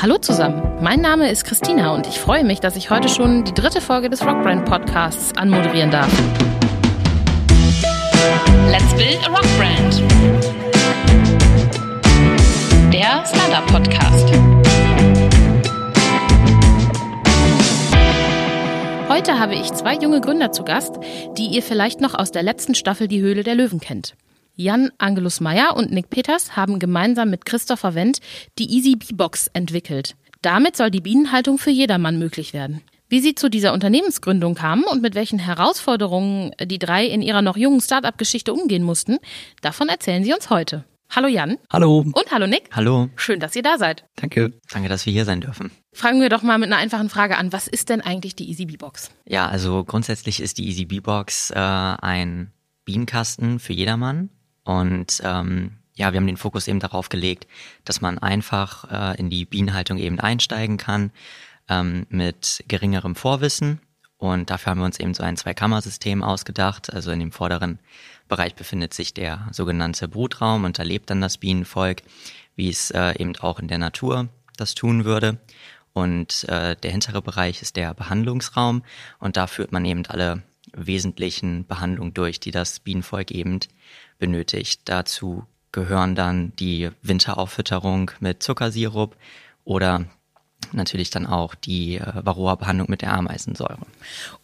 [0.00, 3.54] Hallo zusammen, mein Name ist Christina und ich freue mich, dass ich heute schon die
[3.54, 6.10] dritte Folge des Rockbrand Podcasts anmoderieren darf.
[8.68, 10.02] Let's build a Rockbrand.
[12.92, 14.34] Der Startup Podcast.
[19.08, 20.96] Heute habe ich zwei junge Gründer zu Gast,
[21.38, 24.14] die ihr vielleicht noch aus der letzten Staffel Die Höhle der Löwen kennt.
[24.54, 28.18] Jan Angelus Meyer und Nick Peters haben gemeinsam mit Christopher Wendt
[28.58, 30.14] die Easy Bee Box entwickelt.
[30.42, 32.82] Damit soll die Bienenhaltung für jedermann möglich werden.
[33.08, 37.56] Wie sie zu dieser Unternehmensgründung kamen und mit welchen Herausforderungen die drei in ihrer noch
[37.56, 39.18] jungen Start-up-Geschichte umgehen mussten,
[39.62, 40.84] davon erzählen sie uns heute.
[41.08, 41.58] Hallo Jan.
[41.70, 42.00] Hallo.
[42.00, 42.70] Und hallo Nick.
[42.72, 43.08] Hallo.
[43.16, 44.04] Schön, dass ihr da seid.
[44.16, 44.52] Danke.
[44.70, 45.70] Danke, dass wir hier sein dürfen.
[45.92, 47.52] Fragen wir doch mal mit einer einfachen Frage an.
[47.52, 49.10] Was ist denn eigentlich die Easy Bee Box?
[49.26, 52.52] Ja, also grundsätzlich ist die Easy Bee Box äh, ein
[52.84, 54.30] Bienenkasten für jedermann.
[54.64, 57.46] Und ähm, ja, wir haben den Fokus eben darauf gelegt,
[57.84, 61.10] dass man einfach äh, in die Bienenhaltung eben einsteigen kann
[61.68, 63.80] ähm, mit geringerem Vorwissen.
[64.16, 66.92] Und dafür haben wir uns eben so ein Zweikammersystem ausgedacht.
[66.92, 67.80] Also in dem vorderen
[68.28, 72.02] Bereich befindet sich der sogenannte Brutraum und da lebt dann das Bienenvolk,
[72.54, 75.38] wie es äh, eben auch in der Natur das tun würde.
[75.92, 78.82] Und äh, der hintere Bereich ist der Behandlungsraum
[79.18, 80.42] und da führt man eben alle
[80.72, 83.60] wesentlichen Behandlungen durch, die das Bienenvolk eben
[84.18, 84.82] benötigt.
[84.86, 89.16] Dazu gehören dann die Winterauffütterung mit Zuckersirup
[89.64, 90.06] oder
[90.72, 93.78] natürlich dann auch die äh, Varroa-Behandlung mit der Ameisensäure.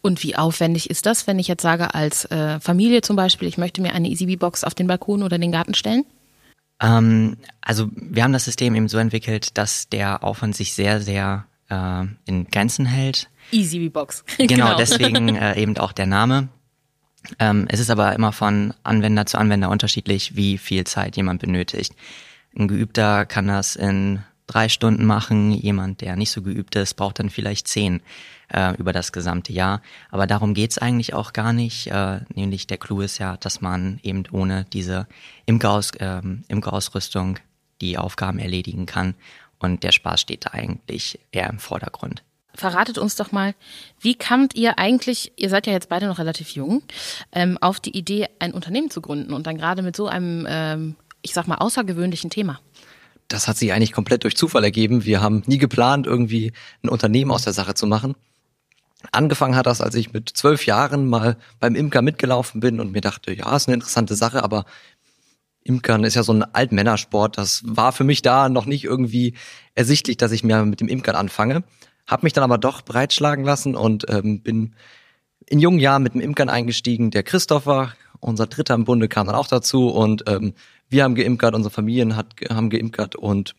[0.01, 3.57] Und wie aufwendig ist das, wenn ich jetzt sage, als äh, Familie zum Beispiel, ich
[3.57, 6.05] möchte mir eine EasyBee-Box auf den Balkon oder den Garten stellen?
[6.81, 11.45] Ähm, also wir haben das System eben so entwickelt, dass der Aufwand sich sehr, sehr
[11.69, 13.29] äh, in Grenzen hält.
[13.51, 14.23] EasyBee-Box.
[14.37, 16.49] genau, genau, deswegen äh, eben auch der Name.
[17.37, 21.93] Ähm, es ist aber immer von Anwender zu Anwender unterschiedlich, wie viel Zeit jemand benötigt.
[22.57, 25.51] Ein Geübter kann das in drei Stunden machen.
[25.51, 28.01] Jemand, der nicht so geübt ist, braucht dann vielleicht zehn
[28.51, 29.81] äh, über das gesamte Jahr.
[30.09, 31.87] Aber darum geht's eigentlich auch gar nicht.
[31.87, 35.07] Äh, nämlich der Clou ist ja, dass man eben ohne diese
[35.45, 37.37] Imkeraus, äh, Imkerausrüstung
[37.81, 39.13] die Aufgaben erledigen kann.
[39.59, 42.23] Und der Spaß steht da eigentlich eher im Vordergrund.
[42.59, 43.55] Verratet uns doch mal,
[44.01, 46.83] wie kamt ihr eigentlich, ihr seid ja jetzt beide noch relativ jung,
[47.31, 50.95] ähm, auf die Idee, ein Unternehmen zu gründen und dann gerade mit so einem, ähm,
[51.21, 52.59] ich sag mal, außergewöhnlichen Thema?
[53.29, 55.05] das hat sich eigentlich komplett durch Zufall ergeben.
[55.05, 56.51] Wir haben nie geplant, irgendwie
[56.83, 58.15] ein Unternehmen aus der Sache zu machen.
[59.11, 63.01] Angefangen hat das, als ich mit zwölf Jahren mal beim Imker mitgelaufen bin und mir
[63.01, 64.65] dachte, ja, ist eine interessante Sache, aber
[65.63, 67.37] Imkern ist ja so ein Altmännersport.
[67.37, 69.35] Das war für mich da noch nicht irgendwie
[69.75, 71.63] ersichtlich, dass ich mir mit dem Imkern anfange.
[72.09, 74.73] Hab mich dann aber doch breitschlagen lassen und ähm, bin
[75.45, 77.11] in jungen Jahren mit dem Imkern eingestiegen.
[77.11, 80.53] Der Christopher, unser Dritter im Bunde, kam dann auch dazu und ähm,
[80.89, 83.55] wir haben geimkert, unsere Familien hat, haben geimkert und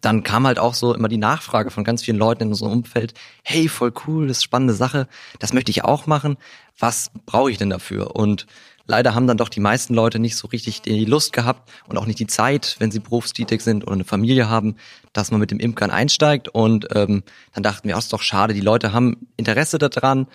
[0.00, 3.14] dann kam halt auch so immer die Nachfrage von ganz vielen Leuten in unserem Umfeld,
[3.42, 5.08] hey, voll cool, das ist spannende Sache,
[5.38, 6.36] das möchte ich auch machen,
[6.78, 8.14] was brauche ich denn dafür?
[8.14, 8.46] Und
[8.86, 12.06] leider haben dann doch die meisten Leute nicht so richtig die Lust gehabt und auch
[12.06, 14.76] nicht die Zeit, wenn sie berufstätig sind oder eine Familie haben,
[15.12, 16.48] dass man mit dem Imkern einsteigt.
[16.48, 20.26] Und ähm, dann dachten wir, oh, ist doch schade, die Leute haben Interesse daran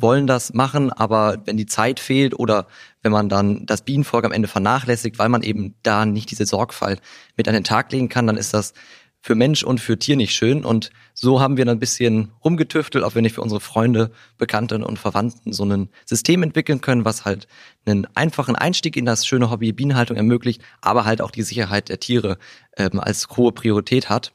[0.00, 2.66] wollen das machen, aber wenn die Zeit fehlt oder
[3.02, 7.00] wenn man dann das Bienenvolk am Ende vernachlässigt, weil man eben da nicht diese Sorgfalt
[7.36, 8.72] mit an den Tag legen kann, dann ist das
[9.20, 10.64] für Mensch und für Tier nicht schön.
[10.64, 14.82] Und so haben wir dann ein bisschen rumgetüftelt, auch wenn ich für unsere Freunde, Bekannten
[14.82, 17.46] und Verwandten so ein System entwickeln können, was halt
[17.86, 22.00] einen einfachen Einstieg in das schöne Hobby Bienenhaltung ermöglicht, aber halt auch die Sicherheit der
[22.00, 22.38] Tiere
[22.76, 24.32] ähm, als hohe Priorität hat.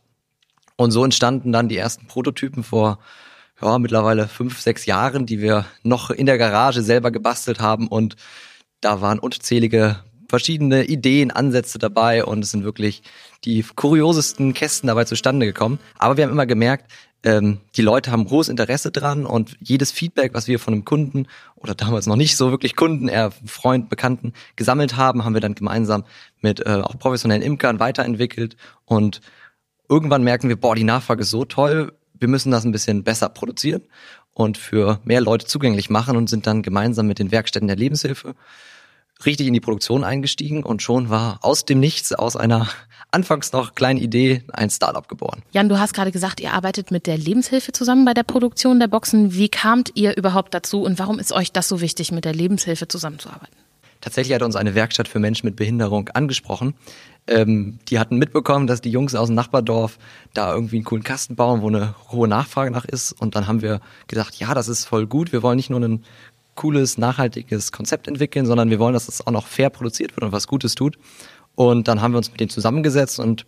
[0.78, 3.00] Und so entstanden dann die ersten Prototypen vor
[3.62, 7.88] ja, mittlerweile fünf, sechs Jahren, die wir noch in der Garage selber gebastelt haben.
[7.88, 8.16] Und
[8.82, 12.24] da waren unzählige verschiedene Ideen, Ansätze dabei.
[12.24, 13.02] Und es sind wirklich
[13.46, 15.80] die kuriosesten Kästen dabei zustande gekommen.
[15.98, 16.92] Aber wir haben immer gemerkt,
[17.24, 19.26] ähm, die Leute haben hohes Interesse dran.
[19.26, 23.08] Und jedes Feedback, was wir von einem Kunden oder damals noch nicht so wirklich Kunden,
[23.08, 26.04] eher Freund, Bekannten gesammelt haben, haben wir dann gemeinsam
[26.42, 28.56] mit äh, auch professionellen Imkern weiterentwickelt.
[28.86, 29.22] Und
[29.90, 33.30] irgendwann merken wir, boah, die Nachfrage ist so toll, wir müssen das ein bisschen besser
[33.30, 33.84] produzieren
[34.34, 38.36] und für mehr Leute zugänglich machen und sind dann gemeinsam mit den Werkstätten der Lebenshilfe
[39.26, 42.68] richtig in die Produktion eingestiegen und schon war aus dem Nichts, aus einer
[43.12, 45.42] anfangs noch kleinen Idee, ein Startup geboren.
[45.52, 48.88] Jan, du hast gerade gesagt, ihr arbeitet mit der Lebenshilfe zusammen bei der Produktion der
[48.88, 49.34] Boxen.
[49.34, 52.88] Wie kamt ihr überhaupt dazu und warum ist euch das so wichtig, mit der Lebenshilfe
[52.88, 53.56] zusammenzuarbeiten?
[54.02, 56.76] Tatsächlich hat uns eine Werkstatt für Menschen mit Behinderung angesprochen.
[57.28, 59.98] Ähm, die hatten mitbekommen, dass die Jungs aus dem Nachbardorf
[60.34, 63.12] da irgendwie einen coolen Kasten bauen, wo eine hohe Nachfrage nach ist.
[63.12, 65.32] Und dann haben wir gesagt, ja, das ist voll gut.
[65.32, 66.04] Wir wollen nicht nur ein
[66.56, 70.24] cooles, nachhaltiges Konzept entwickeln, sondern wir wollen, dass es das auch noch fair produziert wird
[70.24, 70.98] und was Gutes tut.
[71.56, 73.46] Und dann haben wir uns mit denen zusammengesetzt und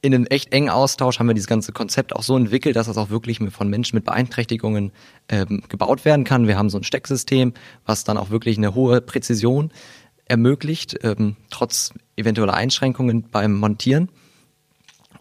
[0.00, 2.96] in einem echt engen Austausch haben wir dieses ganze Konzept auch so entwickelt, dass das
[2.96, 4.92] auch wirklich von Menschen mit Beeinträchtigungen
[5.28, 6.46] ähm, gebaut werden kann.
[6.46, 7.52] Wir haben so ein Stecksystem,
[7.84, 9.72] was dann auch wirklich eine hohe Präzision
[10.28, 14.08] ermöglicht, ähm, trotz eventueller Einschränkungen beim Montieren.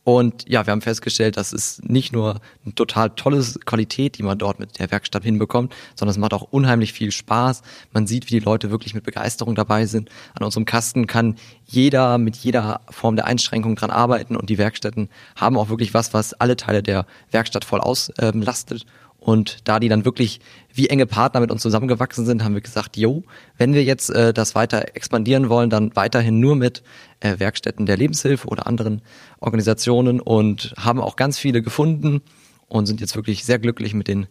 [0.08, 4.38] Und ja, wir haben festgestellt, das ist nicht nur eine total tolle Qualität, die man
[4.38, 7.62] dort mit der Werkstatt hinbekommt, sondern es macht auch unheimlich viel Spaß.
[7.92, 10.10] Man sieht, wie die Leute wirklich mit Begeisterung dabei sind.
[10.34, 15.10] An unserem Kasten kann jeder mit jeder Form der Einschränkung dran arbeiten und die Werkstätten
[15.36, 18.84] haben auch wirklich was, was alle Teile der Werkstatt voll auslastet.
[18.84, 18.90] Ähm,
[19.28, 20.40] und da die dann wirklich
[20.74, 23.26] wie enge Partner mit uns zusammengewachsen sind, haben wir gesagt, jo,
[23.58, 26.82] wenn wir jetzt äh, das weiter expandieren wollen, dann weiterhin nur mit
[27.20, 29.02] äh, Werkstätten der Lebenshilfe oder anderen
[29.42, 32.22] Organisationen und haben auch ganz viele gefunden
[32.70, 34.28] und sind jetzt wirklich sehr glücklich mit den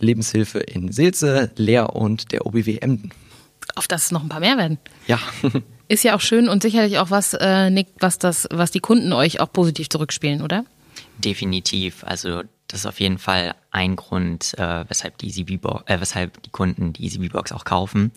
[0.00, 3.12] Lebenshilfe in Silze, Leer und der OBW Emden.
[3.76, 4.78] Auf das es noch ein paar mehr werden.
[5.06, 5.20] Ja.
[5.86, 9.12] Ist ja auch schön und sicherlich auch was, äh, Nick, was das, was die Kunden
[9.12, 10.64] euch auch positiv zurückspielen, oder?
[11.18, 12.02] Definitiv.
[12.02, 16.50] Also das ist auf jeden Fall ein Grund, äh, weshalb die EasyB äh, weshalb die
[16.50, 18.12] Kunden die EasyB-Box auch kaufen.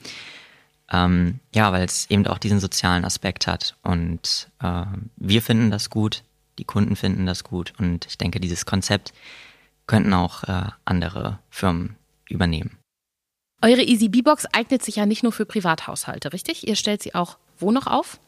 [0.92, 3.76] Ähm, ja, weil es eben auch diesen sozialen Aspekt hat.
[3.82, 4.86] Und äh,
[5.16, 6.24] wir finden das gut,
[6.60, 9.14] die Kunden finden das gut und ich denke, dieses Konzept
[9.88, 11.96] könnten auch äh, andere Firmen
[12.30, 12.78] übernehmen.
[13.62, 16.68] Eure EasyB-Box eignet sich ja nicht nur für Privathaushalte, richtig?
[16.68, 18.20] Ihr stellt sie auch wo noch auf?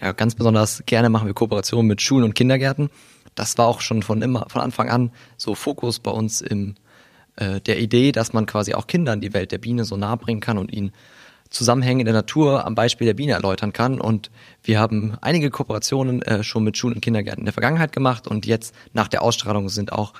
[0.00, 2.90] Ja, ganz besonders gerne machen wir Kooperationen mit Schulen und Kindergärten
[3.36, 6.74] das war auch schon von immer, von Anfang an so Fokus bei uns im
[7.36, 10.40] äh, der Idee, dass man quasi auch Kindern die Welt der Biene so nahe bringen
[10.40, 10.90] kann und ihnen
[11.50, 14.00] Zusammenhänge in der Natur am Beispiel der Biene erläutern kann.
[14.00, 14.30] Und
[14.64, 18.46] wir haben einige Kooperationen äh, schon mit Schulen und Kindergärten in der Vergangenheit gemacht und
[18.46, 20.12] jetzt nach der Ausstrahlung sind auch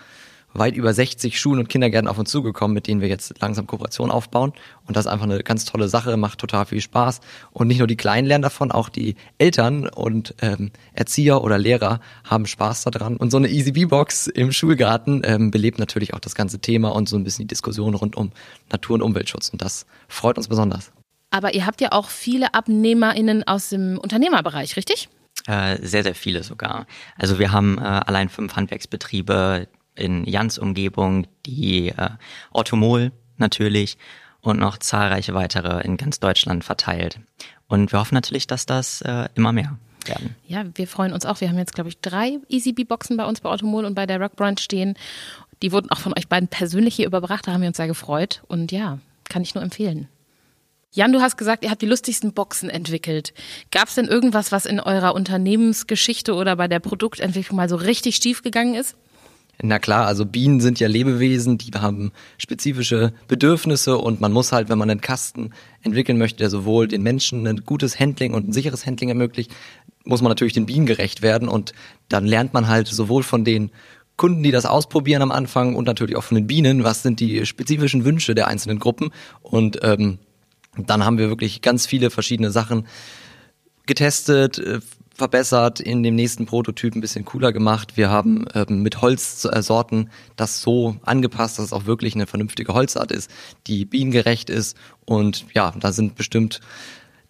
[0.58, 4.11] weit über 60 Schulen und Kindergärten auf uns zugekommen, mit denen wir jetzt langsam Kooperation
[4.11, 4.53] aufbauen.
[4.87, 7.20] Und das ist einfach eine ganz tolle Sache, macht total viel Spaß.
[7.53, 12.00] Und nicht nur die Kleinen lernen davon, auch die Eltern und ähm, Erzieher oder Lehrer
[12.25, 13.17] haben Spaß daran.
[13.17, 17.17] Und so eine EasyB-Box im Schulgarten ähm, belebt natürlich auch das ganze Thema und so
[17.17, 18.32] ein bisschen die Diskussion rund um
[18.70, 19.50] Natur- und Umweltschutz.
[19.50, 20.93] Und das freut uns besonders.
[21.31, 25.08] Aber ihr habt ja auch viele AbnehmerInnen aus dem Unternehmerbereich, richtig?
[25.47, 26.87] Äh, sehr, sehr viele sogar.
[27.17, 32.10] Also wir haben äh, allein fünf Handwerksbetriebe, in Jans Umgebung, die äh,
[32.52, 33.98] Automol natürlich
[34.40, 37.19] und noch zahlreiche weitere in ganz Deutschland verteilt.
[37.69, 39.76] Und wir hoffen natürlich, dass das äh, immer mehr
[40.06, 40.37] werden.
[40.46, 41.40] Ja, wir freuen uns auch.
[41.40, 44.60] Wir haben jetzt, glaube ich, drei EasyB-Boxen bei uns bei Automol und bei der Rockbrand
[44.60, 44.94] stehen.
[45.62, 47.46] Die wurden auch von euch beiden persönlich hier überbracht.
[47.46, 48.43] Da haben wir uns sehr gefreut.
[48.46, 48.98] Und ja,
[49.28, 50.08] kann ich nur empfehlen.
[50.93, 53.34] Jan, du hast gesagt, ihr habt die lustigsten Boxen entwickelt.
[53.70, 58.16] Gab es denn irgendwas, was in eurer Unternehmensgeschichte oder bei der Produktentwicklung mal so richtig
[58.16, 58.96] schief gegangen ist?
[59.62, 64.69] Na klar, also Bienen sind ja Lebewesen, die haben spezifische Bedürfnisse und man muss halt,
[64.69, 68.53] wenn man einen Kasten entwickeln möchte, der sowohl den Menschen ein gutes Handling und ein
[68.53, 69.50] sicheres Handling ermöglicht,
[70.05, 71.73] muss man natürlich den Bienen gerecht werden und
[72.11, 73.70] dann lernt man halt sowohl von den
[74.17, 77.47] Kunden, die das ausprobieren am Anfang und natürlich auch von den Bienen, was sind die
[77.47, 79.11] spezifischen Wünsche der einzelnen Gruppen
[79.41, 80.19] und ähm,
[80.76, 82.87] dann haben wir wirklich ganz viele verschiedene Sachen
[83.87, 84.81] getestet, äh,
[85.17, 87.97] verbessert, in dem nächsten Prototyp ein bisschen cooler gemacht.
[87.97, 93.13] Wir haben ähm, mit Holzsorten das so angepasst, dass es auch wirklich eine vernünftige Holzart
[93.13, 93.31] ist,
[93.67, 94.77] die bienengerecht ist.
[95.05, 96.61] Und ja, da sind bestimmt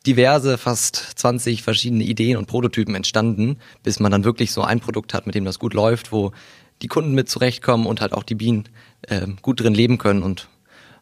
[0.06, 5.14] diverse, fast 20 verschiedene Ideen und Prototypen entstanden, bis man dann wirklich so ein Produkt
[5.14, 6.32] hat, mit dem das gut läuft, wo
[6.82, 8.68] die Kunden mit zurechtkommen und halt auch die Bienen
[9.02, 10.22] äh, gut drin leben können.
[10.22, 10.48] Und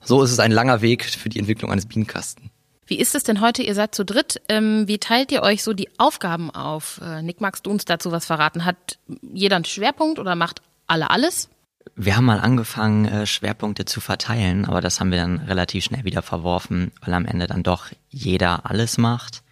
[0.00, 2.50] so ist es ein langer Weg für die Entwicklung eines Bienenkasten.
[2.86, 3.62] Wie ist es denn heute?
[3.62, 4.40] Ihr seid zu dritt.
[4.48, 7.00] Ähm, wie teilt ihr euch so die Aufgaben auf?
[7.02, 8.64] Äh, Nick, magst du uns dazu was verraten?
[8.64, 8.98] Hat
[9.32, 11.48] jeder einen Schwerpunkt oder macht alle alles?
[11.96, 16.04] Wir haben mal angefangen, äh, Schwerpunkte zu verteilen, aber das haben wir dann relativ schnell
[16.04, 19.42] wieder verworfen, weil am Ende dann doch jeder alles macht.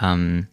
[0.00, 0.46] Ähm,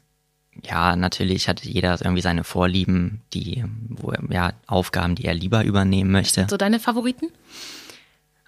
[0.63, 6.11] ja, natürlich hat jeder irgendwie seine Vorlieben, die, wo, ja, Aufgaben, die er lieber übernehmen
[6.11, 6.47] möchte.
[6.49, 7.27] So deine Favoriten?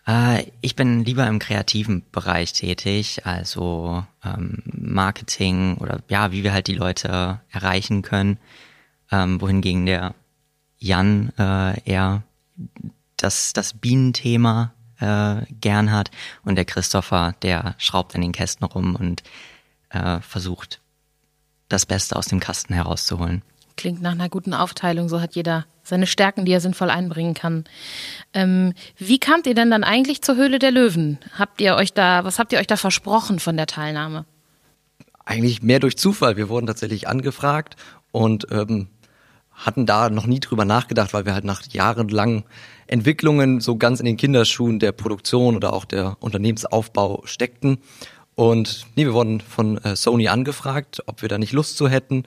[0.07, 6.53] Äh, ich bin lieber im kreativen Bereich tätig, also ähm, Marketing oder ja, wie wir
[6.53, 8.37] halt die Leute erreichen können,
[9.11, 10.15] ähm, wohingegen der
[10.77, 12.23] Jan äh, eher
[13.17, 16.11] das, das Bienenthema äh, gern hat
[16.43, 19.23] und der Christopher, der schraubt an den Kästen rum und
[19.89, 20.81] äh, versucht,
[21.69, 23.41] das Beste aus dem Kasten herauszuholen.
[23.75, 27.65] Klingt nach einer guten Aufteilung, so hat jeder seine Stärken, die er sinnvoll einbringen kann.
[28.33, 31.19] Ähm, wie kamt ihr denn dann eigentlich zur Höhle der Löwen?
[31.37, 34.25] Habt ihr euch da, was habt ihr euch da versprochen von der Teilnahme?
[35.25, 36.37] Eigentlich mehr durch Zufall.
[36.37, 37.75] Wir wurden tatsächlich angefragt
[38.11, 38.87] und ähm,
[39.51, 42.43] hatten da noch nie drüber nachgedacht, weil wir halt nach jahrelangen
[42.87, 47.79] Entwicklungen so ganz in den Kinderschuhen der Produktion oder auch der Unternehmensaufbau steckten.
[48.35, 52.23] Und nee, wir wurden von äh, Sony angefragt, ob wir da nicht Lust zu hätten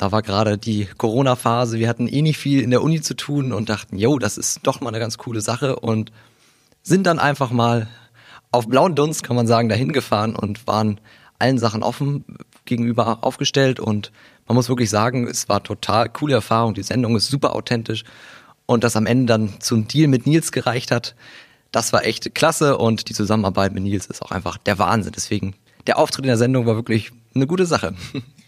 [0.00, 1.78] Da war gerade die Corona-Phase.
[1.78, 4.60] Wir hatten eh nicht viel in der Uni zu tun und dachten, yo, das ist
[4.62, 6.10] doch mal eine ganz coole Sache und
[6.82, 7.86] sind dann einfach mal
[8.50, 11.02] auf blauen Dunst, kann man sagen, dahin gefahren und waren
[11.38, 12.24] allen Sachen offen
[12.64, 14.10] gegenüber aufgestellt und
[14.48, 16.72] man muss wirklich sagen, es war total coole Erfahrung.
[16.72, 18.04] Die Sendung ist super authentisch
[18.64, 21.14] und das am Ende dann zum Deal mit Nils gereicht hat,
[21.72, 25.12] das war echt klasse und die Zusammenarbeit mit Nils ist auch einfach der Wahnsinn.
[25.14, 27.94] Deswegen, der Auftritt in der Sendung war wirklich eine gute Sache.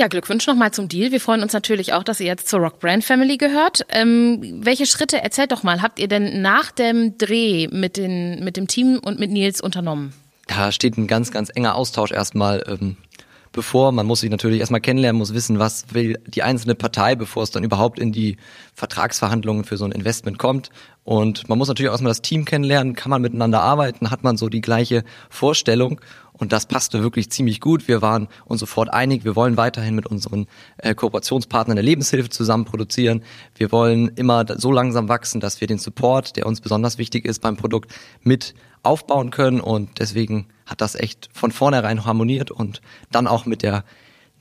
[0.00, 1.12] Ja, Glückwunsch nochmal zum Deal.
[1.12, 3.84] Wir freuen uns natürlich auch, dass ihr jetzt zur Rock Brand Family gehört.
[3.90, 8.56] Ähm, welche Schritte, erzählt doch mal, habt ihr denn nach dem Dreh mit, den, mit
[8.56, 10.14] dem Team und mit Nils unternommen?
[10.46, 12.96] Da steht ein ganz, ganz enger Austausch erstmal ähm,
[13.52, 13.92] bevor.
[13.92, 17.50] Man muss sich natürlich erstmal kennenlernen, muss wissen, was will die einzelne Partei, bevor es
[17.50, 18.36] dann überhaupt in die
[18.74, 20.70] Vertragsverhandlungen für so ein Investment kommt.
[21.04, 24.36] Und man muss natürlich auch erstmal das Team kennenlernen, kann man miteinander arbeiten, hat man
[24.36, 26.00] so die gleiche Vorstellung.
[26.32, 27.86] Und das passte wirklich ziemlich gut.
[27.86, 30.46] Wir waren uns sofort einig, wir wollen weiterhin mit unseren
[30.78, 33.22] äh, Kooperationspartnern der Lebenshilfe zusammen produzieren.
[33.56, 37.40] Wir wollen immer so langsam wachsen, dass wir den Support, der uns besonders wichtig ist
[37.40, 37.92] beim Produkt,
[38.22, 39.60] mit aufbauen können.
[39.60, 43.84] Und deswegen hat das echt von vornherein harmoniert und dann auch mit der,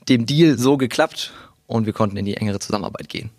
[0.08, 1.34] dem Deal so geklappt
[1.68, 3.30] und wir konnten in die engere Zusammenarbeit gehen.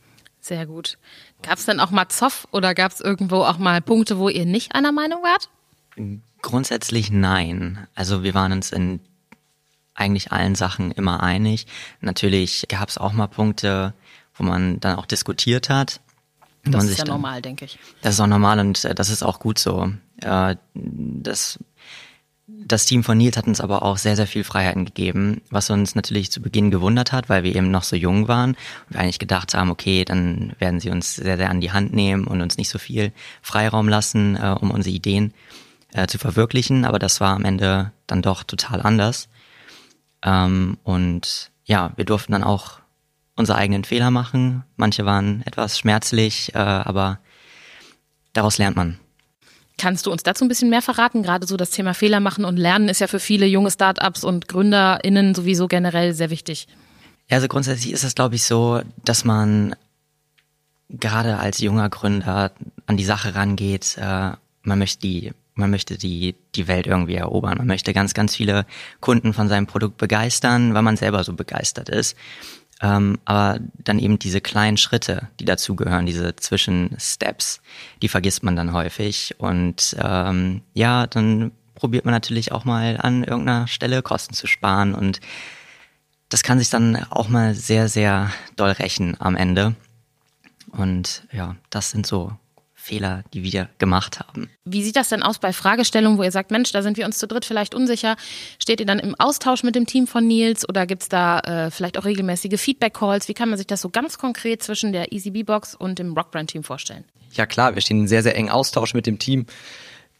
[0.40, 0.98] Sehr gut.
[1.42, 4.46] Gab es denn auch mal Zoff oder gab es irgendwo auch mal Punkte, wo ihr
[4.46, 5.48] nicht einer Meinung wart?
[6.42, 7.86] Grundsätzlich nein.
[7.94, 9.00] Also wir waren uns in
[9.94, 11.66] eigentlich allen Sachen immer einig.
[12.00, 13.92] Natürlich gab es auch mal Punkte,
[14.34, 16.00] wo man dann auch diskutiert hat.
[16.64, 17.78] Das ist ja dann, normal, denke ich.
[18.02, 19.92] Das ist auch normal und äh, das ist auch gut so.
[20.22, 21.58] Äh, das
[22.62, 25.94] das Team von Nils hat uns aber auch sehr, sehr viel Freiheiten gegeben, was uns
[25.94, 29.18] natürlich zu Beginn gewundert hat, weil wir eben noch so jung waren und wir eigentlich
[29.18, 32.56] gedacht haben, okay, dann werden sie uns sehr, sehr an die Hand nehmen und uns
[32.56, 33.12] nicht so viel
[33.42, 35.32] Freiraum lassen, äh, um unsere Ideen
[35.92, 36.84] äh, zu verwirklichen.
[36.84, 39.28] Aber das war am Ende dann doch total anders.
[40.22, 42.79] Ähm, und ja, wir durften dann auch
[43.36, 44.64] unsere eigenen Fehler machen.
[44.76, 47.18] Manche waren etwas schmerzlich, äh, aber
[48.32, 48.98] daraus lernt man.
[49.78, 51.22] Kannst du uns dazu ein bisschen mehr verraten?
[51.22, 54.46] Gerade so das Thema Fehler machen und lernen ist ja für viele junge Startups und
[54.46, 56.68] GründerInnen sowieso generell sehr wichtig.
[57.30, 59.74] Ja, also grundsätzlich ist es, glaube ich, so, dass man
[60.90, 62.52] gerade als junger Gründer
[62.86, 64.32] an die Sache rangeht, äh,
[64.62, 67.58] man möchte die, man möchte die, die Welt irgendwie erobern.
[67.58, 68.66] Man möchte ganz, ganz viele
[69.00, 72.16] Kunden von seinem Produkt begeistern, weil man selber so begeistert ist.
[72.82, 77.60] Ähm, aber dann eben diese kleinen Schritte, die dazugehören, diese Zwischensteps,
[78.00, 79.34] die vergisst man dann häufig.
[79.38, 84.94] Und ähm, ja, dann probiert man natürlich auch mal an irgendeiner Stelle Kosten zu sparen.
[84.94, 85.20] Und
[86.30, 89.74] das kann sich dann auch mal sehr, sehr doll rächen am Ende.
[90.72, 92.32] Und ja, das sind so
[92.90, 94.50] Fehler, die wir gemacht haben.
[94.64, 97.18] Wie sieht das denn aus bei Fragestellungen, wo ihr sagt, Mensch, da sind wir uns
[97.18, 98.16] zu dritt vielleicht unsicher?
[98.58, 101.70] Steht ihr dann im Austausch mit dem Team von Nils oder gibt es da äh,
[101.70, 103.28] vielleicht auch regelmäßige Feedback-Calls?
[103.28, 107.04] Wie kann man sich das so ganz konkret zwischen der EasyB-Box und dem Rockbrand-Team vorstellen?
[107.32, 109.46] Ja klar, wir stehen in sehr, sehr engen Austausch mit dem Team.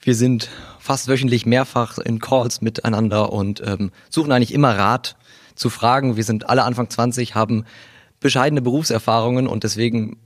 [0.00, 0.49] Wir sind
[0.79, 5.17] fast wöchentlich mehrfach in Calls miteinander und ähm, suchen eigentlich immer Rat
[5.57, 6.17] zu Fragen.
[6.17, 7.65] Wir sind alle Anfang 20, haben
[8.21, 10.19] bescheidene Berufserfahrungen und deswegen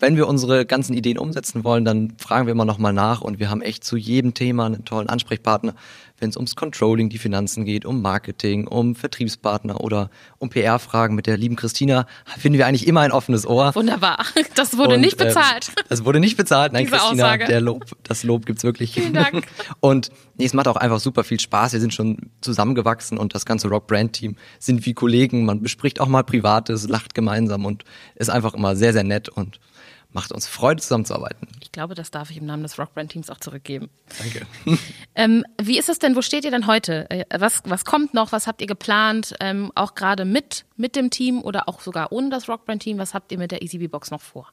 [0.00, 3.48] wenn wir unsere ganzen Ideen umsetzen wollen, dann fragen wir immer nochmal nach und wir
[3.48, 5.74] haben echt zu jedem Thema einen tollen Ansprechpartner,
[6.18, 11.26] wenn es ums Controlling, die Finanzen geht, um Marketing, um Vertriebspartner oder um PR-Fragen mit
[11.26, 12.06] der lieben Christina,
[12.38, 13.74] finden wir eigentlich immer ein offenes Ohr.
[13.74, 14.18] Wunderbar.
[14.54, 15.68] Das wurde und, nicht ähm, bezahlt.
[15.68, 16.72] Ähm, das wurde nicht bezahlt.
[16.72, 17.46] Nein, Diese Christina, Aussage.
[17.46, 18.92] der Lob, das Lob gibt's wirklich.
[18.92, 19.46] Vielen Dank.
[19.80, 21.72] Und nee, es macht auch einfach super viel Spaß.
[21.72, 25.44] Wir sind schon zusammengewachsen und das ganze Rock Brand Team sind wie Kollegen.
[25.44, 27.84] Man bespricht auch mal Privates, lacht gemeinsam und
[28.14, 29.58] ist einfach immer sehr, sehr nett und
[30.14, 31.48] macht uns Freude, zusammenzuarbeiten.
[31.60, 33.90] Ich glaube, das darf ich im Namen des Rockbrand-Teams auch zurückgeben.
[34.18, 34.46] Danke.
[35.14, 37.10] ähm, wie ist es denn, wo steht ihr denn heute?
[37.10, 38.32] Äh, was, was kommt noch?
[38.32, 39.34] Was habt ihr geplant?
[39.40, 42.96] Ähm, auch gerade mit, mit dem Team oder auch sogar ohne das Rockbrand-Team?
[42.96, 44.50] Was habt ihr mit der EasyB-Box noch vor?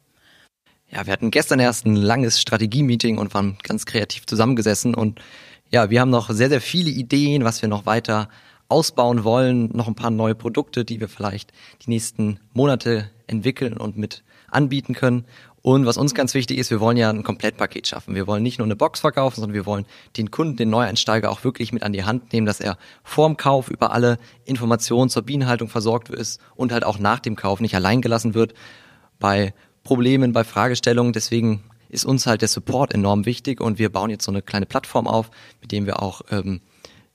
[0.89, 5.21] Ja, wir hatten gestern erst ein langes Strategie-Meeting und waren ganz kreativ zusammengesessen und
[5.69, 8.27] ja, wir haben noch sehr, sehr viele Ideen, was wir noch weiter
[8.67, 11.53] ausbauen wollen, noch ein paar neue Produkte, die wir vielleicht
[11.85, 15.25] die nächsten Monate entwickeln und mit anbieten können.
[15.63, 18.15] Und was uns ganz wichtig ist, wir wollen ja ein Komplettpaket schaffen.
[18.15, 19.85] Wir wollen nicht nur eine Box verkaufen, sondern wir wollen
[20.17, 23.69] den Kunden, den Neueinsteiger auch wirklich mit an die Hand nehmen, dass er vorm Kauf
[23.69, 28.01] über alle Informationen zur Bienenhaltung versorgt ist und halt auch nach dem Kauf nicht allein
[28.01, 28.55] gelassen wird
[29.19, 29.53] bei
[29.83, 31.13] Problemen, bei Fragestellungen.
[31.13, 34.65] Deswegen ist uns halt der Support enorm wichtig und wir bauen jetzt so eine kleine
[34.65, 35.29] Plattform auf,
[35.61, 36.61] mit dem wir auch ähm,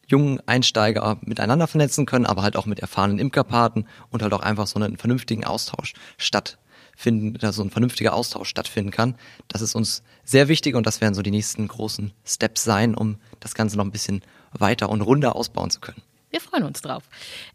[0.07, 4.69] jungen Einsteiger miteinander vernetzen können, aber halt auch mit erfahrenen Imkerpaten und halt auch einfach
[4.69, 6.59] so einen vernünftigen Austausch statt
[6.97, 9.15] finden, da so ein vernünftiger Austausch stattfinden kann.
[9.49, 13.19] Das ist uns sehr wichtig und das werden so die nächsten großen Steps sein, um
[13.39, 14.23] das Ganze noch ein bisschen
[14.53, 16.03] weiter und runder ausbauen zu können.
[16.37, 17.05] Wir freuen uns drauf.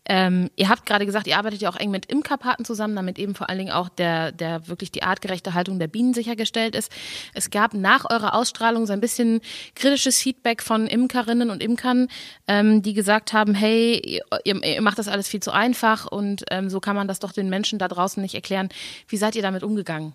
[0.06, 3.36] Ähm, ihr habt gerade gesagt, ihr arbeitet ja auch eng mit Imkerpaten zusammen, damit eben
[3.36, 6.92] vor allen Dingen auch der, der wirklich die artgerechte Haltung der Bienen sichergestellt ist.
[7.36, 9.42] Es gab nach eurer Ausstrahlung so ein bisschen
[9.76, 12.08] kritisches Feedback von Imkerinnen und Imkern,
[12.48, 16.72] ähm, die gesagt haben, hey, ihr, ihr, macht das alles viel zu einfach und ähm,
[16.72, 18.70] so kann man das doch den Menschen da draußen nicht erklären.
[19.08, 20.14] Wie seid ihr damit umgegangen?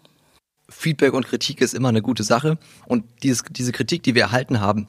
[0.68, 4.60] Feedback und Kritik ist immer eine gute Sache und dieses, diese Kritik, die wir erhalten
[4.60, 4.88] haben,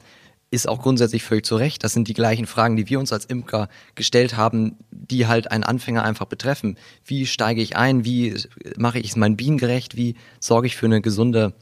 [0.50, 1.84] ist auch grundsätzlich völlig zu Recht.
[1.84, 5.64] Das sind die gleichen Fragen, die wir uns als Imker gestellt haben, die halt einen
[5.64, 6.78] Anfänger einfach betreffen.
[7.04, 8.04] Wie steige ich ein?
[8.04, 8.34] Wie
[8.76, 9.96] mache ich es meinen Bienen gerecht?
[9.96, 11.54] Wie sorge ich für eine gesunde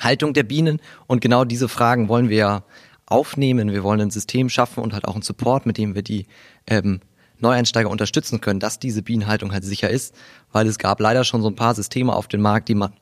[0.00, 0.80] Haltung der Bienen?
[1.06, 2.64] Und genau diese Fragen wollen wir
[3.06, 3.72] aufnehmen.
[3.72, 6.26] Wir wollen ein System schaffen und halt auch einen Support, mit dem wir die
[6.66, 7.00] ähm,
[7.38, 10.14] Neueinsteiger unterstützen können, dass diese Bienenhaltung halt sicher ist,
[10.52, 12.92] weil es gab leider schon so ein paar Systeme auf dem Markt, die man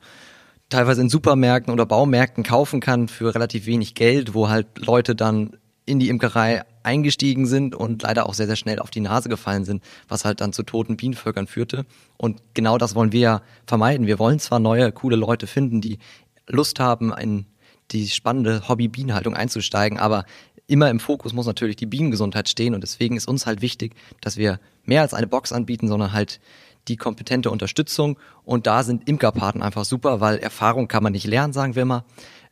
[0.75, 5.55] teilweise in Supermärkten oder Baumärkten kaufen kann für relativ wenig Geld, wo halt Leute dann
[5.85, 9.63] in die Imkerei eingestiegen sind und leider auch sehr, sehr schnell auf die Nase gefallen
[9.63, 11.85] sind, was halt dann zu toten Bienenvölkern führte.
[12.17, 14.05] Und genau das wollen wir ja vermeiden.
[14.05, 15.99] Wir wollen zwar neue, coole Leute finden, die
[16.45, 17.45] Lust haben, in
[17.91, 20.25] die spannende Hobby-Bienenhaltung einzusteigen, aber
[20.67, 24.35] immer im Fokus muss natürlich die Bienengesundheit stehen und deswegen ist uns halt wichtig, dass
[24.35, 26.41] wir mehr als eine Box anbieten, sondern halt
[26.87, 28.19] die kompetente Unterstützung.
[28.43, 32.05] Und da sind Imkerpaten einfach super, weil Erfahrung kann man nicht lernen, sagen wir immer.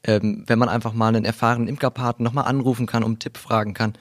[0.04, 3.94] Ähm, wenn man einfach mal einen erfahrenen Imkerpaten nochmal anrufen kann, um Tipp fragen kann,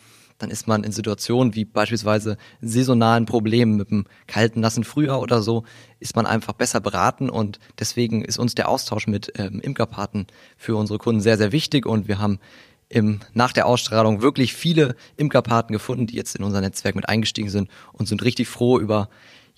[0.43, 5.41] dann ist man in Situationen wie beispielsweise saisonalen Problemen mit einem kalten, nassen Frühjahr oder
[5.41, 5.63] so,
[6.01, 10.75] ist man einfach besser beraten und deswegen ist uns der Austausch mit ähm, Imkerpaten für
[10.75, 12.41] unsere Kunden sehr, sehr wichtig und wir haben
[12.89, 17.49] im, nach der Ausstrahlung wirklich viele Imkerpaten gefunden, die jetzt in unser Netzwerk mit eingestiegen
[17.49, 19.09] sind und sind richtig froh über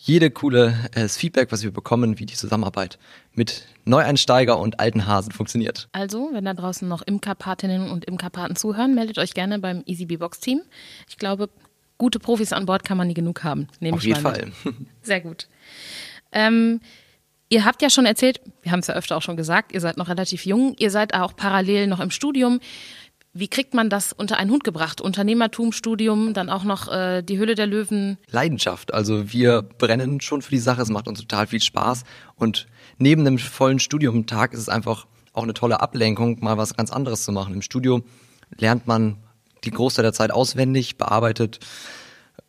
[0.04, 2.98] jede coole äh, Feedback, was wir bekommen, wie die Zusammenarbeit
[3.32, 5.88] mit Neueinsteiger und alten Hasen funktioniert.
[5.92, 10.40] Also, wenn da draußen noch Imkerpatinnen und Imkerpaten zuhören, meldet euch gerne beim EasyBee Box
[10.40, 10.60] Team.
[11.08, 11.48] Ich glaube,
[11.96, 13.66] gute Profis an Bord kann man nie genug haben.
[13.80, 14.52] Nehme Auf jeden Fall.
[15.02, 15.48] Sehr gut.
[16.32, 16.80] Ähm,
[17.48, 19.96] ihr habt ja schon erzählt, wir haben es ja öfter auch schon gesagt, ihr seid
[19.96, 22.60] noch relativ jung, ihr seid auch parallel noch im Studium.
[23.36, 25.00] Wie kriegt man das unter einen Hut gebracht?
[25.00, 28.16] Unternehmertumstudium, dann auch noch äh, die Hülle der Löwen.
[28.30, 28.94] Leidenschaft.
[28.94, 30.82] Also wir brennen schon für die Sache.
[30.82, 32.04] Es macht uns total viel Spaß.
[32.36, 32.68] Und
[32.98, 37.24] neben dem vollen Studiumtag ist es einfach auch eine tolle Ablenkung, mal was ganz anderes
[37.24, 37.54] zu machen.
[37.54, 38.02] Im Studio
[38.56, 39.16] lernt man
[39.64, 41.58] die Großteil der Zeit auswendig, bearbeitet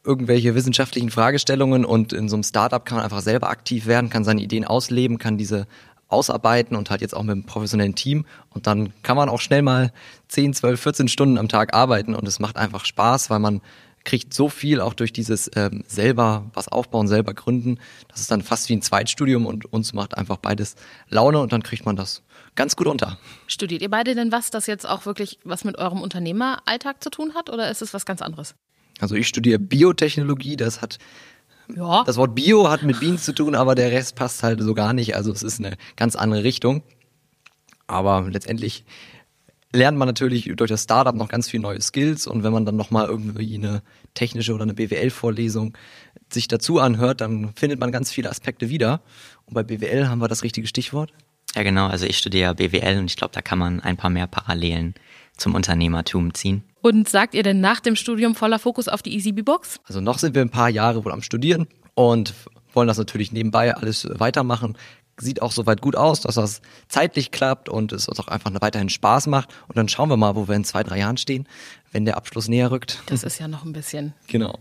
[0.04, 4.24] irgendwelche wissenschaftlichen Fragestellungen und in so einem Startup kann man einfach selber aktiv werden, kann
[4.24, 5.66] seine Ideen ausleben, kann diese
[6.08, 8.26] ausarbeiten und halt jetzt auch mit einem professionellen Team.
[8.50, 9.92] Und dann kann man auch schnell mal
[10.28, 13.62] 10, 12, 14 Stunden am Tag arbeiten und es macht einfach Spaß, weil man
[14.06, 17.80] kriegt so viel auch durch dieses ähm, selber was aufbauen, selber gründen.
[18.08, 20.76] Das ist dann fast wie ein Zweitstudium und uns macht einfach beides
[21.10, 22.22] Laune und dann kriegt man das
[22.56, 23.18] ganz gut unter.
[23.48, 27.34] Studiert ihr beide denn was, das jetzt auch wirklich was mit eurem Unternehmeralltag zu tun
[27.34, 28.56] hat oder ist es was ganz anderes?
[29.00, 31.00] Also ich studiere Biotechnologie, das hat
[31.74, 32.04] ja.
[32.04, 34.94] Das Wort Bio hat mit Bienen zu tun, aber der Rest passt halt so gar
[34.94, 35.16] nicht.
[35.16, 36.84] Also es ist eine ganz andere Richtung.
[37.88, 38.84] Aber letztendlich
[39.72, 42.76] lernt man natürlich durch das Startup noch ganz viel neue Skills und wenn man dann
[42.76, 45.78] nochmal irgendwie eine technische oder eine BWL-Vorlesung
[46.32, 49.02] sich dazu anhört, dann findet man ganz viele Aspekte wieder.
[49.46, 51.12] Und bei BWL haben wir das richtige Stichwort.
[51.56, 51.88] Ja, genau.
[51.88, 54.96] Also ich studiere BWL und ich glaube, da kann man ein paar mehr Parallelen
[55.38, 56.64] zum Unternehmertum ziehen.
[56.86, 59.80] Und sagt ihr denn nach dem Studium voller Fokus auf die EasyBee-Box?
[59.86, 62.36] Also noch sind wir ein paar Jahre wohl am Studieren und
[62.74, 64.78] wollen das natürlich nebenbei alles weitermachen.
[65.18, 68.90] Sieht auch soweit gut aus, dass das zeitlich klappt und es uns auch einfach weiterhin
[68.90, 69.50] Spaß macht.
[69.68, 71.48] Und dann schauen wir mal, wo wir in zwei, drei Jahren stehen,
[71.92, 73.02] wenn der Abschluss näher rückt.
[73.08, 74.14] Das ist ja noch ein bisschen.
[74.28, 74.60] Genau.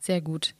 [0.00, 0.54] Sehr gut.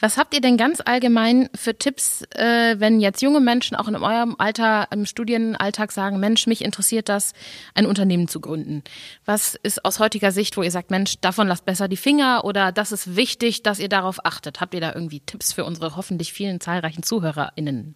[0.00, 3.94] Was habt ihr denn ganz allgemein für Tipps, äh, wenn jetzt junge Menschen auch in
[3.94, 7.32] eurem Alter, im Studienalltag sagen, Mensch, mich interessiert das,
[7.74, 8.82] ein Unternehmen zu gründen?
[9.24, 12.72] Was ist aus heutiger Sicht, wo ihr sagt, Mensch, davon lasst besser die Finger oder
[12.72, 14.60] das ist wichtig, dass ihr darauf achtet?
[14.60, 17.94] Habt ihr da irgendwie Tipps für unsere hoffentlich vielen zahlreichen ZuhörerInnen?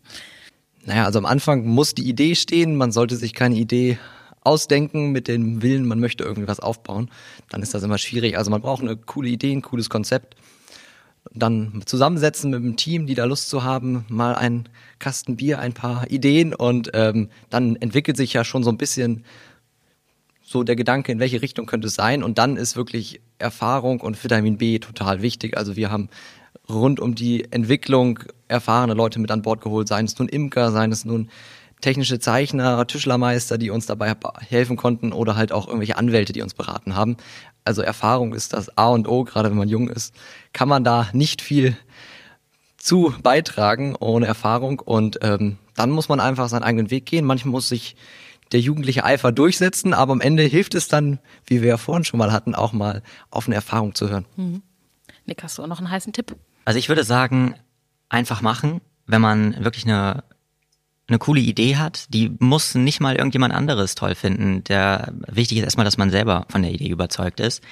[0.84, 2.76] Naja, also am Anfang muss die Idee stehen.
[2.76, 3.98] Man sollte sich keine Idee
[4.42, 7.10] ausdenken mit dem Willen, man möchte irgendwie was aufbauen.
[7.48, 8.38] Dann ist das immer schwierig.
[8.38, 10.36] Also man braucht eine coole Idee, ein cooles Konzept
[11.34, 14.68] dann zusammensetzen mit einem Team, die da Lust zu haben, mal ein
[14.98, 19.24] Kasten Bier, ein paar Ideen und ähm, dann entwickelt sich ja schon so ein bisschen
[20.42, 24.22] so der Gedanke, in welche Richtung könnte es sein und dann ist wirklich Erfahrung und
[24.22, 25.56] Vitamin B total wichtig.
[25.56, 26.08] Also wir haben
[26.68, 30.92] rund um die Entwicklung erfahrene Leute mit an Bord geholt, seien es nun Imker, seien
[30.92, 31.30] es nun
[31.84, 36.54] technische Zeichner, Tischlermeister, die uns dabei helfen konnten oder halt auch irgendwelche Anwälte, die uns
[36.54, 37.18] beraten haben.
[37.62, 40.14] Also Erfahrung ist das A und O, gerade wenn man jung ist,
[40.54, 41.76] kann man da nicht viel
[42.78, 47.26] zu beitragen ohne Erfahrung und ähm, dann muss man einfach seinen eigenen Weg gehen.
[47.26, 47.96] Manchmal muss sich
[48.52, 52.16] der jugendliche Eifer durchsetzen, aber am Ende hilft es dann, wie wir ja vorhin schon
[52.16, 54.24] mal hatten, auch mal auf eine Erfahrung zu hören.
[54.36, 54.62] Mhm.
[55.26, 56.34] Nick, hast du auch noch einen heißen Tipp?
[56.64, 57.56] Also ich würde sagen,
[58.08, 60.24] einfach machen, wenn man wirklich eine
[61.08, 64.64] eine coole Idee hat, die muss nicht mal irgendjemand anderes toll finden.
[64.64, 67.62] Der wichtig ist erstmal, dass man selber von der Idee überzeugt ist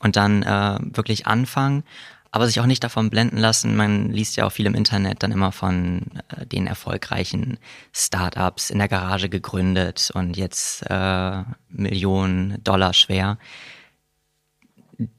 [0.00, 1.84] und dann äh, wirklich anfangen,
[2.32, 3.76] aber sich auch nicht davon blenden lassen.
[3.76, 7.58] Man liest ja auch viel im Internet dann immer von äh, den erfolgreichen
[7.92, 13.38] Startups in der Garage gegründet und jetzt äh, Millionen Dollar schwer.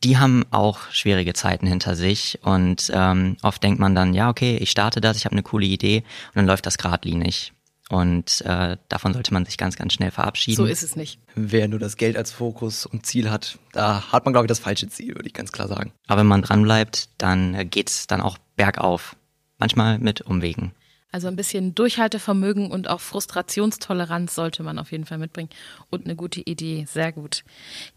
[0.04, 4.58] Die haben auch schwierige Zeiten hinter sich und ähm, oft denkt man dann, ja, okay,
[4.58, 7.54] ich starte das, ich habe eine coole Idee und dann läuft das geradlinig.
[7.90, 10.58] Und äh, davon sollte man sich ganz, ganz schnell verabschieden.
[10.58, 11.20] So ist es nicht.
[11.36, 14.60] Wer nur das Geld als Fokus und Ziel hat, da hat man, glaube ich, das
[14.60, 15.92] falsche Ziel, würde ich ganz klar sagen.
[16.08, 19.16] Aber wenn man dranbleibt, dann geht's dann auch bergauf.
[19.60, 20.72] Manchmal mit Umwegen.
[21.14, 25.50] Also ein bisschen Durchhaltevermögen und auch Frustrationstoleranz sollte man auf jeden Fall mitbringen.
[25.92, 27.44] Und eine gute Idee, sehr gut.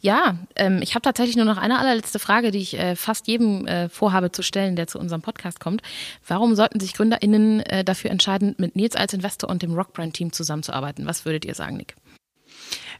[0.02, 3.66] Ja, ähm, ich habe tatsächlich nur noch eine allerletzte Frage, die ich äh, fast jedem
[3.66, 5.80] äh, vorhabe zu stellen, der zu unserem Podcast kommt.
[6.28, 11.06] Warum sollten sich GründerInnen äh, dafür entscheiden, mit Nils als Investor und dem Rockbrand-Team zusammenzuarbeiten?
[11.06, 11.96] Was würdet ihr sagen, Nick?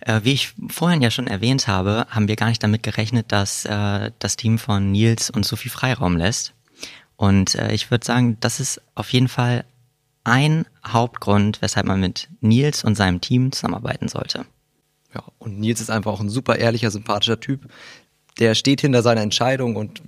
[0.00, 3.66] Äh, wie ich vorhin ja schon erwähnt habe, haben wir gar nicht damit gerechnet, dass
[3.66, 6.55] äh, das Team von Nils uns so viel Freiraum lässt.
[7.16, 9.66] Und äh, ich würde sagen, das ist auf jeden Fall
[10.27, 14.45] ein Hauptgrund, weshalb man mit Nils und seinem Team zusammenarbeiten sollte.
[15.15, 17.69] Ja, und Nils ist einfach auch ein super ehrlicher, sympathischer Typ.
[18.41, 20.03] Der steht hinter seiner Entscheidung und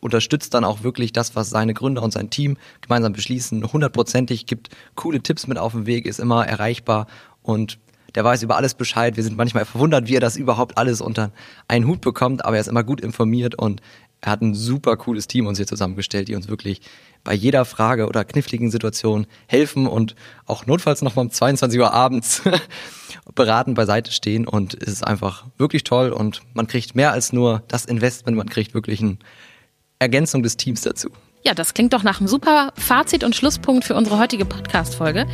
[0.00, 3.72] unterstützt dann auch wirklich das, was seine Gründer und sein Team gemeinsam beschließen.
[3.72, 7.06] Hundertprozentig gibt coole Tipps mit auf den Weg, ist immer erreichbar
[7.42, 7.78] und
[8.14, 9.16] der weiß über alles Bescheid.
[9.16, 11.32] Wir sind manchmal verwundert, wie er das überhaupt alles unter
[11.68, 13.80] einen Hut bekommt, aber er ist immer gut informiert und
[14.24, 16.80] er hat ein super cooles Team uns hier zusammengestellt, die uns wirklich
[17.24, 20.14] bei jeder Frage oder kniffligen Situation helfen und
[20.46, 22.42] auch notfalls noch mal um 22 Uhr abends
[23.34, 27.62] beraten beiseite stehen und es ist einfach wirklich toll und man kriegt mehr als nur
[27.68, 29.18] das Investment, man kriegt wirklich eine
[29.98, 31.10] Ergänzung des Teams dazu.
[31.42, 35.26] Ja, das klingt doch nach einem super Fazit und Schlusspunkt für unsere heutige Podcast-Folge.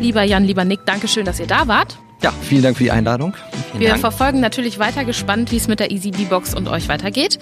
[0.00, 1.98] Lieber Jan, lieber Nick, danke schön, dass ihr da wart.
[2.22, 3.34] Ja, vielen Dank für die Einladung.
[3.70, 4.00] Vielen Wir Dank.
[4.00, 7.38] verfolgen natürlich weiter gespannt, wie es mit der Easy B-Box und euch weitergeht.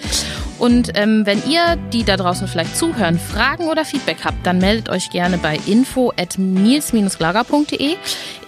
[0.59, 4.89] Und ähm, wenn ihr, die da draußen vielleicht zuhören, Fragen oder Feedback habt, dann meldet
[4.89, 7.95] euch gerne bei info at nils-glager.de.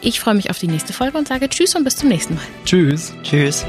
[0.02, 2.43] Ich freue mich auf die nächste Folge und sage Tschüss und bis zum nächsten Mal.
[2.65, 3.13] Tschüss.
[3.24, 3.65] Tschüss.